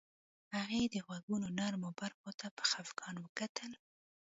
[0.57, 3.71] هغې د غوږونو نرمو برخو ته په خفګان وکتل